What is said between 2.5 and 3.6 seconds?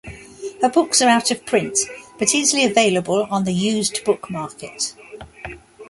available on the